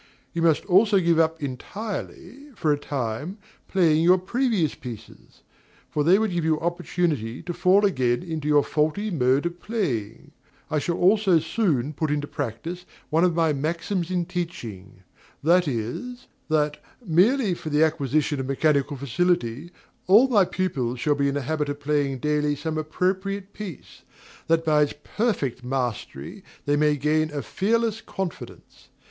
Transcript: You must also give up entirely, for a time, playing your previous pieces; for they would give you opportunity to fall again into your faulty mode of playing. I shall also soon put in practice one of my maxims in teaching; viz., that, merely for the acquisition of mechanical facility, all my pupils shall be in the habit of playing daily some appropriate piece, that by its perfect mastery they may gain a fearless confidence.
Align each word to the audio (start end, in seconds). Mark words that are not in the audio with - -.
You 0.33 0.41
must 0.41 0.65
also 0.65 0.97
give 0.99 1.19
up 1.19 1.43
entirely, 1.43 2.47
for 2.55 2.71
a 2.73 2.79
time, 2.79 3.37
playing 3.67 4.01
your 4.03 4.17
previous 4.17 4.73
pieces; 4.73 5.43
for 5.91 6.03
they 6.03 6.17
would 6.17 6.31
give 6.31 6.43
you 6.43 6.59
opportunity 6.59 7.43
to 7.43 7.53
fall 7.53 7.85
again 7.85 8.23
into 8.23 8.47
your 8.47 8.63
faulty 8.63 9.11
mode 9.11 9.45
of 9.45 9.59
playing. 9.61 10.31
I 10.71 10.79
shall 10.79 10.97
also 10.97 11.37
soon 11.37 11.93
put 11.93 12.09
in 12.09 12.19
practice 12.21 12.87
one 13.11 13.23
of 13.23 13.35
my 13.35 13.53
maxims 13.53 14.09
in 14.09 14.25
teaching; 14.25 15.03
viz., 15.43 16.25
that, 16.49 16.81
merely 17.05 17.53
for 17.53 17.69
the 17.69 17.83
acquisition 17.83 18.39
of 18.39 18.47
mechanical 18.47 18.97
facility, 18.97 19.69
all 20.07 20.27
my 20.27 20.45
pupils 20.45 20.99
shall 20.99 21.13
be 21.13 21.27
in 21.27 21.35
the 21.35 21.41
habit 21.41 21.69
of 21.69 21.79
playing 21.79 22.17
daily 22.17 22.55
some 22.55 22.79
appropriate 22.79 23.53
piece, 23.53 24.01
that 24.47 24.65
by 24.65 24.81
its 24.81 24.95
perfect 25.03 25.63
mastery 25.63 26.43
they 26.65 26.75
may 26.75 26.97
gain 26.97 27.29
a 27.29 27.43
fearless 27.43 28.01
confidence. 28.01 28.89